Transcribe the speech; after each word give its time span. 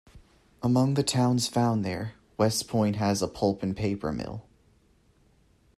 Among 0.63 0.95
the 0.95 1.03
towns 1.03 1.47
found 1.47 1.85
there, 1.85 2.15
West 2.35 2.67
Point 2.67 2.95
has 2.95 3.21
a 3.21 3.27
pulp-and-paper 3.27 4.11
mill. 4.11 4.41